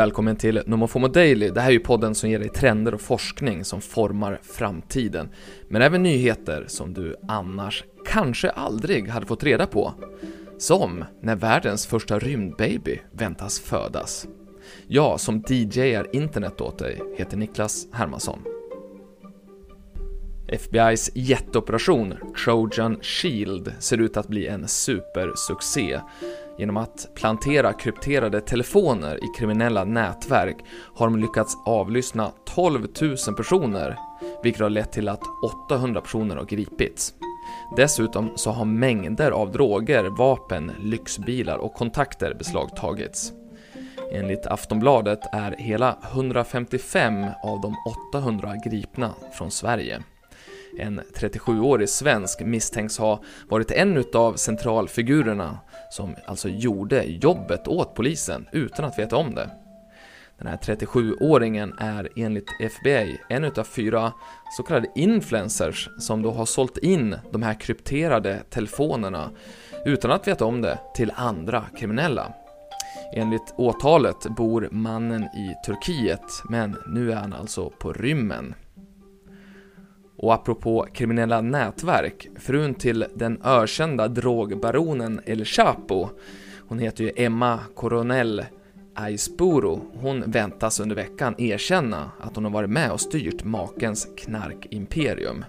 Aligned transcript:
Välkommen 0.00 0.36
till 0.36 0.62
Nomofomo 0.66 1.08
Daily. 1.08 1.50
Det 1.50 1.60
här 1.60 1.68
är 1.68 1.72
ju 1.72 1.80
podden 1.80 2.14
som 2.14 2.30
ger 2.30 2.38
dig 2.38 2.48
trender 2.48 2.94
och 2.94 3.00
forskning 3.00 3.64
som 3.64 3.80
formar 3.80 4.38
framtiden. 4.42 5.28
Men 5.68 5.82
även 5.82 6.02
nyheter 6.02 6.64
som 6.68 6.94
du 6.94 7.16
annars 7.28 7.84
kanske 8.06 8.50
aldrig 8.50 9.08
hade 9.08 9.26
fått 9.26 9.44
reda 9.44 9.66
på. 9.66 9.94
Som 10.58 11.04
när 11.22 11.36
världens 11.36 11.86
första 11.86 12.18
rymdbaby 12.18 13.00
väntas 13.12 13.60
födas. 13.60 14.26
Jag 14.86 15.20
som 15.20 15.44
DJar 15.48 16.16
internet 16.16 16.60
åt 16.60 16.78
dig 16.78 17.00
heter 17.16 17.36
Niklas 17.36 17.86
Hermansson. 17.92 18.44
FBI's 20.52 21.10
jätteoperation 21.14 22.14
Trojan 22.44 22.98
Shield 23.02 23.72
ser 23.78 24.00
ut 24.00 24.16
att 24.16 24.28
bli 24.28 24.46
en 24.46 24.68
supersuccé. 24.68 26.00
Genom 26.60 26.76
att 26.76 27.08
plantera 27.14 27.72
krypterade 27.72 28.40
telefoner 28.40 29.24
i 29.24 29.28
kriminella 29.38 29.84
nätverk 29.84 30.56
har 30.94 31.06
de 31.06 31.18
lyckats 31.18 31.56
avlyssna 31.66 32.32
12 32.44 32.86
000 33.00 33.16
personer, 33.36 33.96
vilket 34.42 34.62
har 34.62 34.70
lett 34.70 34.92
till 34.92 35.08
att 35.08 35.22
800 35.68 36.00
personer 36.00 36.36
har 36.36 36.44
gripits. 36.44 37.14
Dessutom 37.76 38.32
så 38.36 38.50
har 38.50 38.64
mängder 38.64 39.30
av 39.30 39.52
droger, 39.52 40.04
vapen, 40.04 40.72
lyxbilar 40.78 41.56
och 41.56 41.74
kontakter 41.74 42.34
beslagtagits. 42.34 43.32
Enligt 44.12 44.46
Aftonbladet 44.46 45.20
är 45.32 45.56
hela 45.58 45.96
155 46.12 47.26
av 47.44 47.60
de 47.60 47.76
800 48.12 48.54
gripna 48.64 49.14
från 49.32 49.50
Sverige. 49.50 50.02
En 50.78 51.00
37-årig 51.14 51.88
svensk 51.88 52.40
misstänks 52.40 52.98
ha 52.98 53.22
varit 53.48 53.70
en 53.70 54.04
av 54.14 54.34
centralfigurerna 54.36 55.58
som 55.90 56.14
alltså 56.26 56.48
gjorde 56.48 57.04
jobbet 57.04 57.68
åt 57.68 57.94
polisen 57.94 58.48
utan 58.52 58.84
att 58.84 58.98
veta 58.98 59.16
om 59.16 59.34
det. 59.34 59.50
Den 60.38 60.46
här 60.46 60.56
37-åringen 60.56 61.74
är 61.78 62.08
enligt 62.16 62.48
FBI 62.60 63.18
en 63.28 63.44
utav 63.44 63.64
fyra 63.64 64.12
så 64.56 64.62
kallade 64.62 64.88
influencers 64.94 65.88
som 65.98 66.22
då 66.22 66.30
har 66.30 66.46
sålt 66.46 66.78
in 66.78 67.16
de 67.32 67.42
här 67.42 67.54
krypterade 67.54 68.42
telefonerna 68.50 69.30
utan 69.84 70.10
att 70.10 70.28
veta 70.28 70.44
om 70.44 70.62
det 70.62 70.78
till 70.94 71.12
andra 71.16 71.64
kriminella. 71.76 72.32
Enligt 73.12 73.54
åtalet 73.56 74.26
bor 74.36 74.68
mannen 74.70 75.22
i 75.22 75.54
Turkiet 75.66 76.42
men 76.48 76.76
nu 76.86 77.12
är 77.12 77.16
han 77.16 77.32
alltså 77.32 77.70
på 77.70 77.92
rymmen. 77.92 78.54
Och 80.22 80.34
apropå 80.34 80.86
kriminella 80.92 81.40
nätverk, 81.40 82.28
frun 82.38 82.74
till 82.74 83.06
den 83.14 83.40
ökända 83.44 84.08
drogbaronen 84.08 85.20
El 85.24 85.44
Chapo, 85.44 86.08
hon 86.68 86.78
heter 86.78 87.04
ju 87.04 87.12
Emma 87.16 87.58
Coronel 87.74 88.44
Aispuro, 88.94 89.80
hon 89.94 90.30
väntas 90.30 90.80
under 90.80 90.96
veckan 90.96 91.34
erkänna 91.38 92.10
att 92.20 92.34
hon 92.34 92.44
har 92.44 92.52
varit 92.52 92.70
med 92.70 92.92
och 92.92 93.00
styrt 93.00 93.44
makens 93.44 94.08
knarkimperium. 94.16 95.44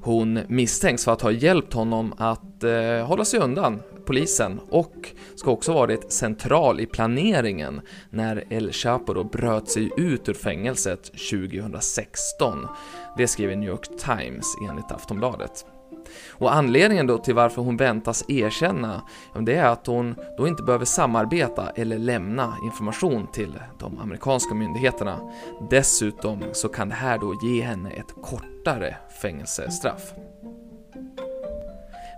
Hon 0.00 0.40
misstänks 0.48 1.04
för 1.04 1.12
att 1.12 1.22
ha 1.22 1.30
hjälpt 1.30 1.72
honom 1.72 2.14
att 2.16 2.64
eh, 2.64 3.06
hålla 3.06 3.24
sig 3.24 3.40
undan 3.40 3.82
polisen 4.06 4.60
och 4.70 5.12
ska 5.34 5.50
också 5.50 5.72
varit 5.72 6.12
central 6.12 6.80
i 6.80 6.86
planeringen 6.86 7.80
när 8.10 8.44
El 8.50 8.72
Chapo 8.72 9.14
då 9.14 9.24
bröt 9.24 9.68
sig 9.68 9.90
ut 9.96 10.28
ur 10.28 10.34
fängelset 10.34 11.04
2016. 11.04 12.68
Det 13.16 13.28
skriver 13.28 13.56
New 13.56 13.68
York 13.68 13.88
Times 13.98 14.46
enligt 14.68 14.92
Aftonbladet. 14.92 15.75
Och 16.30 16.54
anledningen 16.54 17.06
då 17.06 17.18
till 17.18 17.34
varför 17.34 17.62
hon 17.62 17.76
väntas 17.76 18.24
erkänna, 18.28 19.02
det 19.40 19.54
är 19.54 19.66
att 19.66 19.86
hon 19.86 20.14
då 20.38 20.48
inte 20.48 20.62
behöver 20.62 20.84
samarbeta 20.84 21.70
eller 21.70 21.98
lämna 21.98 22.56
information 22.64 23.26
till 23.32 23.58
de 23.78 23.98
amerikanska 23.98 24.54
myndigheterna. 24.54 25.20
Dessutom 25.70 26.42
så 26.52 26.68
kan 26.68 26.88
det 26.88 26.94
här 26.94 27.18
då 27.18 27.34
ge 27.42 27.62
henne 27.62 27.90
ett 27.90 28.14
kortare 28.22 28.96
fängelsestraff. 29.22 30.12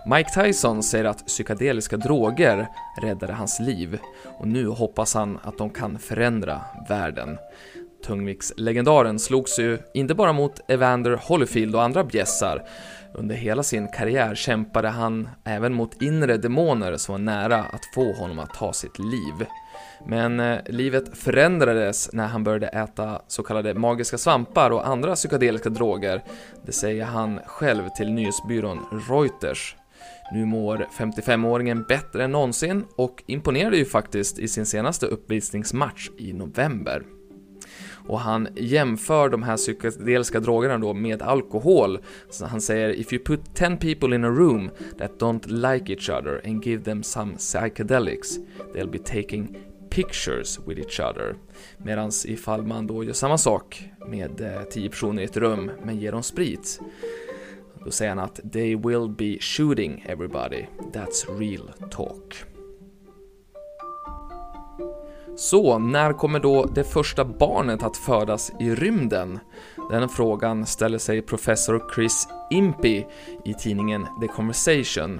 Mike 0.05 0.29
Tyson 0.29 0.83
säger 0.83 1.05
att 1.05 1.25
psykedeliska 1.25 1.97
droger 1.97 2.67
räddade 3.01 3.33
hans 3.33 3.59
liv 3.59 3.99
och 4.39 4.47
nu 4.47 4.67
hoppas 4.67 5.13
han 5.13 5.39
att 5.43 5.57
de 5.57 5.69
kan 5.69 5.99
förändra 5.99 6.61
världen. 6.89 7.37
Tungviktslegendaren 8.03 9.19
slogs 9.19 9.59
ju 9.59 9.77
inte 9.93 10.15
bara 10.15 10.33
mot 10.33 10.71
Evander 10.71 11.19
Holyfield 11.27 11.75
och 11.75 11.83
andra 11.83 12.03
bjässar. 12.03 12.63
Under 13.13 13.35
hela 13.35 13.63
sin 13.63 13.87
karriär 13.87 14.35
kämpade 14.35 14.89
han 14.89 15.29
även 15.43 15.73
mot 15.73 16.01
inre 16.01 16.37
demoner 16.37 16.97
som 16.97 17.13
var 17.13 17.19
nära 17.19 17.57
att 17.57 17.85
få 17.95 18.13
honom 18.13 18.39
att 18.39 18.53
ta 18.53 18.73
sitt 18.73 18.99
liv. 18.99 19.47
Men 20.05 20.39
eh, 20.39 20.59
livet 20.65 21.17
förändrades 21.17 22.09
när 22.13 22.27
han 22.27 22.43
började 22.43 22.67
äta 22.67 23.21
så 23.27 23.43
kallade 23.43 23.73
magiska 23.73 24.17
svampar 24.17 24.71
och 24.71 24.87
andra 24.87 25.15
psykedeliska 25.15 25.69
droger. 25.69 26.23
Det 26.65 26.71
säger 26.71 27.05
han 27.05 27.39
själv 27.45 27.89
till 27.97 28.11
nyhetsbyrån 28.11 28.79
Reuters. 29.09 29.75
Nu 30.33 30.45
mår 30.45 30.87
55-åringen 30.97 31.85
bättre 31.87 32.23
än 32.23 32.31
någonsin 32.31 32.85
och 32.95 33.23
imponerade 33.27 33.77
ju 33.77 33.85
faktiskt 33.85 34.39
i 34.39 34.47
sin 34.47 34.65
senaste 34.65 35.05
uppvisningsmatch 35.05 36.09
i 36.17 36.33
november. 36.33 37.03
Och 38.09 38.19
han 38.19 38.47
jämför 38.55 39.29
de 39.29 39.43
här 39.43 39.57
psykedeliska 39.57 40.39
drogerna 40.39 40.77
då 40.77 40.93
med 40.93 41.21
alkohol. 41.21 41.99
Så 42.29 42.45
han 42.45 42.61
säger 42.61 42.89
“If 42.89 43.13
you 43.13 43.23
put 43.23 43.55
10 43.55 43.77
people 43.77 44.15
in 44.15 44.23
a 44.23 44.29
room 44.29 44.69
that 44.97 45.11
don't 45.19 45.71
like 45.71 45.93
each 45.93 46.09
other 46.09 46.41
and 46.45 46.65
give 46.65 46.83
them 46.83 47.03
some 47.03 47.33
psychedelics, 47.33 48.37
they'll 48.73 48.91
be 48.91 48.97
taking 48.97 49.57
pictures 49.89 50.59
with 50.65 50.79
each 50.79 50.99
other. 50.99 51.35
Medan 51.77 52.11
ifall 52.25 52.63
man 52.63 52.87
då 52.87 53.03
gör 53.03 53.13
samma 53.13 53.37
sak 53.37 53.89
med 54.07 54.41
eh, 54.41 54.63
10 54.63 54.89
personer 54.89 55.21
i 55.21 55.25
ett 55.25 55.37
rum 55.37 55.71
men 55.83 55.99
ger 55.99 56.11
dem 56.11 56.23
sprit, 56.23 56.79
då 57.85 57.91
säger 57.91 58.09
han 58.09 58.19
att 58.19 58.39
“They 58.51 58.75
will 58.75 59.09
be 59.09 59.37
shooting 59.39 60.05
everybody, 60.07 60.65
that's 60.93 61.39
real 61.39 61.71
talk”. 61.91 62.45
Så, 65.39 65.79
när 65.79 66.13
kommer 66.13 66.39
då 66.39 66.65
det 66.65 66.83
första 66.83 67.25
barnet 67.25 67.83
att 67.83 67.97
födas 67.97 68.51
i 68.59 68.75
rymden? 68.75 69.39
Den 69.91 70.09
frågan 70.09 70.65
ställer 70.65 70.97
sig 70.97 71.21
professor 71.21 71.91
Chris 71.95 72.27
Impey 72.49 73.05
i 73.45 73.53
tidningen 73.53 74.07
The 74.21 74.27
Conversation. 74.27 75.19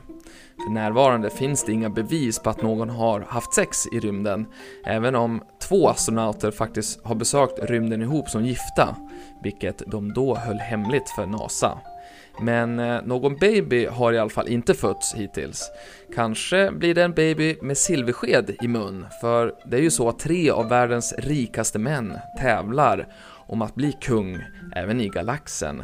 För 0.65 0.73
närvarande 0.73 1.29
finns 1.29 1.63
det 1.63 1.71
inga 1.71 1.89
bevis 1.89 2.39
på 2.39 2.49
att 2.49 2.61
någon 2.61 2.89
har 2.89 3.19
haft 3.19 3.53
sex 3.53 3.87
i 3.91 3.99
rymden, 3.99 4.47
även 4.85 5.15
om 5.15 5.41
två 5.67 5.89
astronauter 5.89 6.51
faktiskt 6.51 7.05
har 7.05 7.15
besökt 7.15 7.59
rymden 7.59 8.01
ihop 8.01 8.29
som 8.29 8.45
gifta, 8.45 8.95
vilket 9.43 9.83
de 9.87 10.13
då 10.13 10.35
höll 10.35 10.59
hemligt 10.59 11.09
för 11.09 11.25
NASA. 11.25 11.77
Men 12.41 12.79
eh, 12.79 13.01
någon 13.05 13.35
baby 13.35 13.85
har 13.85 14.13
i 14.13 14.19
alla 14.19 14.29
fall 14.29 14.47
inte 14.47 14.73
fötts 14.73 15.13
hittills. 15.13 15.71
Kanske 16.15 16.71
blir 16.71 16.95
det 16.95 17.03
en 17.03 17.13
baby 17.13 17.57
med 17.61 17.77
silversked 17.77 18.55
i 18.61 18.67
mun, 18.67 19.05
för 19.21 19.55
det 19.65 19.77
är 19.77 19.81
ju 19.81 19.91
så 19.91 20.09
att 20.09 20.19
tre 20.19 20.49
av 20.49 20.69
världens 20.69 21.13
rikaste 21.17 21.79
män 21.79 22.17
tävlar 22.39 23.07
om 23.47 23.61
att 23.61 23.75
bli 23.75 23.91
kung 24.01 24.37
även 24.75 25.01
i 25.01 25.09
galaxen. 25.09 25.83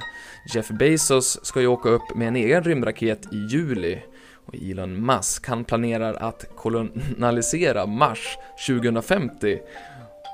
Jeff 0.54 0.70
Bezos 0.70 1.46
ska 1.46 1.62
ju 1.62 1.68
åka 1.68 1.90
upp 1.90 2.16
med 2.16 2.28
en 2.28 2.36
egen 2.36 2.64
rymdraket 2.64 3.34
i 3.34 3.38
juli 3.38 4.02
och 4.46 4.56
Elon 4.56 5.06
Musk 5.06 5.48
han 5.48 5.64
planerar 5.64 6.14
att 6.14 6.46
kolonialisera 6.56 7.86
Mars 7.86 8.38
2050. 8.68 9.60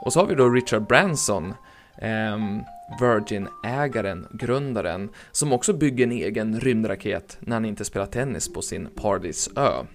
Och 0.05 0.13
så 0.13 0.19
har 0.19 0.27
vi 0.27 0.35
då 0.35 0.49
Richard 0.49 0.87
Branson, 0.87 1.53
ehm, 1.97 2.59
Virgin-ägaren, 2.99 4.27
grundaren, 4.31 5.09
som 5.31 5.53
också 5.53 5.73
bygger 5.73 6.03
en 6.03 6.11
egen 6.11 6.59
rymdraket 6.59 7.37
när 7.39 7.55
han 7.55 7.65
inte 7.65 7.85
spelar 7.85 8.05
tennis 8.05 8.53
på 8.53 8.61
sin 8.61 8.87
Pardis 8.95 9.49
ö. 9.55 9.85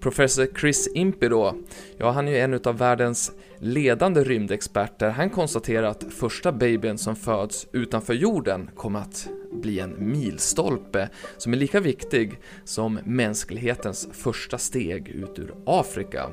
Professor 0.00 0.46
Chris 0.60 0.88
Impey 0.94 1.28
då, 1.28 1.54
ja 1.98 2.10
han 2.10 2.28
är 2.28 2.32
ju 2.32 2.38
en 2.38 2.60
av 2.64 2.78
världens 2.78 3.32
ledande 3.58 4.24
rymdexperter. 4.24 5.10
Han 5.10 5.30
konstaterar 5.30 5.86
att 5.86 6.04
första 6.12 6.52
babyn 6.52 6.98
som 6.98 7.16
föds 7.16 7.66
utanför 7.72 8.14
jorden 8.14 8.70
kommer 8.76 9.00
att 9.00 9.28
bli 9.52 9.80
en 9.80 10.10
milstolpe 10.10 11.08
som 11.36 11.52
är 11.52 11.56
lika 11.56 11.80
viktig 11.80 12.40
som 12.64 12.98
mänsklighetens 13.04 14.08
första 14.12 14.58
steg 14.58 15.08
ut 15.08 15.38
ur 15.38 15.54
Afrika. 15.66 16.30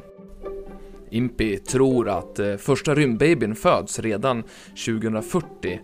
Impi 1.13 1.57
tror 1.57 2.09
att 2.09 2.39
eh, 2.39 2.55
första 2.55 2.95
rymdbabyn 2.95 3.55
föds 3.55 3.99
redan 3.99 4.43
2040. 4.85 5.79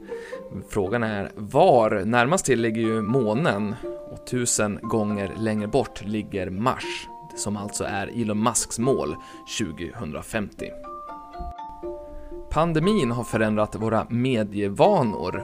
Frågan 0.70 1.04
är 1.04 1.31
var? 1.36 2.02
Närmast 2.06 2.46
till 2.46 2.62
ligger 2.62 2.81
ju 2.81 3.02
månen 3.02 3.76
och 4.12 4.28
tusen 4.28 4.80
gånger 4.81 5.31
längre 5.40 5.68
bort 5.68 6.06
ligger 6.06 6.50
Mars, 6.50 7.08
som 7.36 7.58
alltså 7.58 7.84
är 7.84 8.22
Elon 8.22 8.44
Musks 8.44 8.80
mål 8.80 9.16
2050. 9.60 10.66
Pandemin 12.50 13.12
har 13.12 13.24
förändrat 13.24 13.76
våra 13.76 14.08
medievanor 14.10 15.44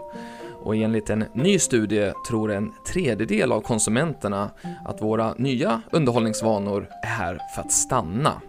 och 0.64 0.76
enligt 0.76 1.10
en 1.10 1.26
ny 1.34 1.60
studie 1.60 2.14
tror 2.28 2.52
en 2.52 2.74
tredjedel 2.88 3.52
av 3.52 3.62
konsumenterna 3.62 4.52
att 4.86 5.02
våra 5.02 5.34
nya 5.34 5.82
underhållningsvanor 5.92 6.90
är 7.04 7.08
här 7.08 7.40
för 7.56 7.62
att 7.62 7.72
stanna. 7.72 8.42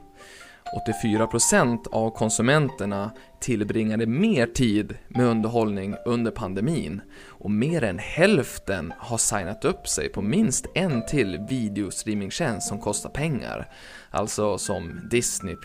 84% 0.76 1.87
av 1.93 2.11
konsumenterna 2.11 3.11
tillbringade 3.40 4.06
mer 4.06 4.46
tid 4.46 4.96
med 5.08 5.26
underhållning 5.26 5.94
under 6.05 6.31
pandemin 6.31 7.00
och 7.28 7.50
mer 7.50 7.84
än 7.84 7.99
hälften 7.99 8.93
har 8.99 9.19
signat 9.19 9.64
upp 9.64 9.88
sig 9.88 10.08
på 10.08 10.23
minst 10.23 10.67
en 10.75 11.06
till 11.06 11.46
videostreamingtjänst 11.49 12.69
som 12.69 12.81
kostar 12.81 13.11
pengar. 13.11 13.69
Alltså 14.11 14.58
som 14.58 15.08
Disney+, 15.11 15.56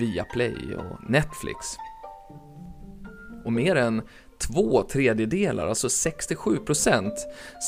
Viaplay 0.00 0.74
och 0.74 1.10
Netflix. 1.10 1.58
Och 3.44 3.52
mer 3.52 3.76
än 3.76 4.02
två 4.40 4.82
tredjedelar, 4.82 5.66
alltså 5.66 5.88
67% 5.88 7.10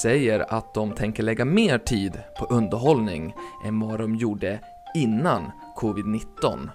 säger 0.02 0.54
att 0.54 0.74
de 0.74 0.92
tänker 0.92 1.22
lägga 1.22 1.44
mer 1.44 1.78
tid 1.78 2.12
på 2.38 2.44
underhållning 2.54 3.34
än 3.66 3.80
vad 3.80 4.00
de 4.00 4.16
gjorde 4.16 4.60
innan 4.94 5.52
covid-19. 5.82 6.68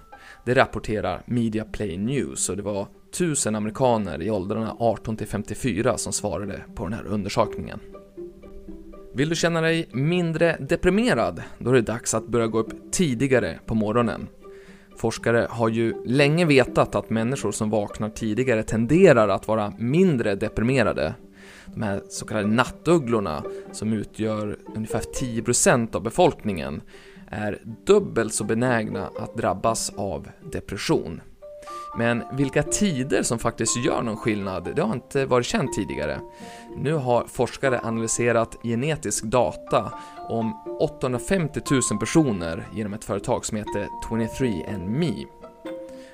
Det 0.44 0.54
rapporterar 0.54 1.22
Media 1.26 1.64
Play 1.64 1.98
News 1.98 2.48
och 2.48 2.56
det 2.56 2.62
var 2.62 2.86
1000 3.10 3.54
amerikaner 3.54 4.22
i 4.22 4.30
åldrarna 4.30 4.76
18 4.78 5.16
till 5.16 5.26
54 5.26 5.98
som 5.98 6.12
svarade 6.12 6.62
på 6.74 6.84
den 6.84 6.92
här 6.92 7.06
undersökningen. 7.06 7.80
Vill 9.14 9.28
du 9.28 9.34
känna 9.34 9.60
dig 9.60 9.88
mindre 9.92 10.56
deprimerad? 10.60 11.42
Då 11.58 11.70
är 11.70 11.74
det 11.74 11.80
dags 11.80 12.14
att 12.14 12.28
börja 12.28 12.46
gå 12.46 12.58
upp 12.58 12.92
tidigare 12.92 13.58
på 13.66 13.74
morgonen. 13.74 14.28
Forskare 14.96 15.46
har 15.50 15.68
ju 15.68 16.04
länge 16.04 16.44
vetat 16.44 16.94
att 16.94 17.10
människor 17.10 17.52
som 17.52 17.70
vaknar 17.70 18.10
tidigare 18.10 18.62
tenderar 18.62 19.28
att 19.28 19.48
vara 19.48 19.72
mindre 19.78 20.34
deprimerade. 20.34 21.14
De 21.74 21.82
här 21.82 22.02
så 22.08 22.26
kallade 22.26 22.48
nattugglorna, 22.48 23.44
som 23.72 23.92
utgör 23.92 24.58
ungefär 24.76 25.00
10% 25.20 25.96
av 25.96 26.02
befolkningen, 26.02 26.82
är 27.30 27.62
dubbelt 27.86 28.34
så 28.34 28.44
benägna 28.44 29.10
att 29.18 29.36
drabbas 29.36 29.92
av 29.96 30.28
depression. 30.52 31.20
Men 31.96 32.22
vilka 32.32 32.62
tider 32.62 33.22
som 33.22 33.38
faktiskt 33.38 33.84
gör 33.84 34.02
någon 34.02 34.16
skillnad, 34.16 34.72
det 34.76 34.82
har 34.82 34.94
inte 34.94 35.26
varit 35.26 35.46
känt 35.46 35.72
tidigare. 35.72 36.20
Nu 36.76 36.92
har 36.92 37.24
forskare 37.24 37.80
analyserat 37.82 38.56
genetisk 38.62 39.24
data 39.24 39.92
om 40.28 40.66
850 40.80 41.60
000 41.70 41.82
personer 42.00 42.68
genom 42.74 42.94
ett 42.94 43.04
företag 43.04 43.44
som 43.44 43.56
heter 43.56 43.88
23andMe. 44.10 45.24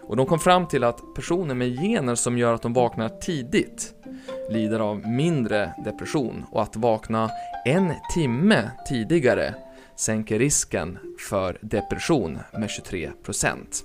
Och 0.03 0.17
de 0.17 0.27
kom 0.27 0.39
fram 0.39 0.67
till 0.67 0.85
att 0.85 1.15
personer 1.15 1.55
med 1.55 1.81
gener 1.81 2.15
som 2.15 2.39
gör 2.39 2.55
att 2.55 2.63
de 2.63 2.73
vaknar 2.73 3.09
tidigt 3.09 3.95
lider 4.51 4.81
av 4.81 5.09
mindre 5.09 5.75
depression 5.85 6.45
och 6.51 6.63
att 6.63 6.77
vakna 6.77 7.31
en 7.65 7.93
timme 8.15 8.71
tidigare 8.89 9.55
sänker 9.97 10.39
risken 10.39 10.99
för 11.29 11.59
depression 11.61 12.39
med 12.53 12.69
23%. 12.69 13.85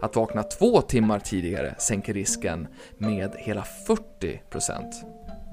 Att 0.00 0.16
vakna 0.16 0.42
två 0.42 0.80
timmar 0.80 1.18
tidigare 1.18 1.74
sänker 1.78 2.14
risken 2.14 2.68
med 2.98 3.34
hela 3.38 3.64
40%. 3.88 4.38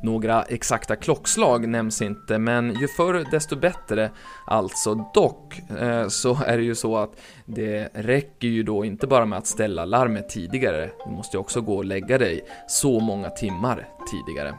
Några 0.04 0.44
exakta 0.44 0.96
klockslag 0.96 1.68
nämns 1.68 2.02
inte, 2.02 2.38
men 2.38 2.80
ju 2.80 2.88
förr 2.88 3.32
desto 3.32 3.56
bättre. 3.56 4.12
Alltså 4.48 5.12
dock 5.14 5.62
eh, 5.80 6.08
så 6.08 6.38
är 6.46 6.58
det 6.58 6.64
ju 6.64 6.76
så 6.76 6.98
att 6.98 7.12
det 7.46 7.90
räcker 7.94 8.48
ju 8.48 8.64
då 8.64 8.86
inte 8.86 9.08
bara 9.08 9.26
med 9.26 9.38
att 9.38 9.48
ställa 9.48 9.86
larmet 9.86 10.30
tidigare, 10.30 10.90
du 11.06 11.12
måste 11.12 11.38
ju 11.38 11.42
också 11.42 11.62
gå 11.62 11.76
och 11.76 11.86
lägga 11.86 12.18
dig 12.18 12.46
så 12.68 13.00
många 13.00 13.30
timmar 13.30 13.88
tidigare. 14.12 14.56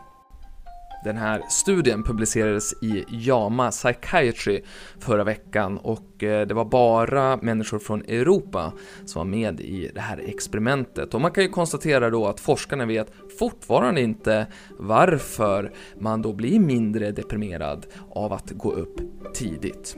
Den 1.05 1.17
här 1.17 1.43
studien 1.49 2.03
publicerades 2.03 2.83
i 2.83 3.05
JAMA 3.09 3.71
Psychiatry 3.71 4.63
förra 4.99 5.25
veckan 5.25 5.79
och 5.79 6.23
eh, 6.23 6.47
det 6.47 6.55
var 6.55 6.65
bara 6.65 7.37
människor 7.37 7.79
från 7.79 8.03
Europa 8.03 8.73
som 9.05 9.21
var 9.21 9.25
med 9.25 9.61
i 9.61 9.91
det 9.95 10.01
här 10.01 10.19
experimentet. 10.27 11.15
Och 11.15 11.21
man 11.21 11.31
kan 11.31 11.45
ju 11.45 11.51
konstatera 11.51 12.11
då 12.11 12.27
att 12.27 12.41
forskarna 12.41 12.87
vet 12.87 13.13
fortfarande 13.39 14.01
inte 14.01 14.47
varför 14.79 15.73
man 15.99 16.23
då 16.23 16.33
blir 16.33 16.61
mindre 16.61 17.11
deprimerad 17.11 17.87
av 18.11 18.33
att 18.33 18.51
gå 18.51 18.73
upp 18.73 19.01
tidigt. 19.35 19.97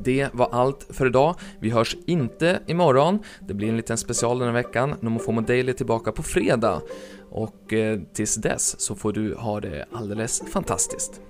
Det 0.00 0.28
var 0.32 0.48
allt 0.52 0.86
för 0.90 1.06
idag. 1.06 1.34
Vi 1.60 1.70
hörs 1.70 1.96
inte 2.06 2.60
imorgon. 2.66 3.18
Det 3.40 3.54
blir 3.54 3.68
en 3.68 3.76
liten 3.76 3.98
special 3.98 4.38
den 4.38 4.48
här 4.48 4.54
veckan. 4.54 4.94
Nomofomo 5.00 5.40
Daily 5.40 5.72
tillbaka 5.72 6.12
på 6.12 6.22
fredag. 6.22 6.80
Och 7.30 7.72
eh, 7.72 8.00
tills 8.12 8.34
dess 8.34 8.80
så 8.80 8.94
får 8.94 9.12
du 9.12 9.34
ha 9.34 9.60
det 9.60 9.86
alldeles 9.92 10.42
fantastiskt. 10.52 11.20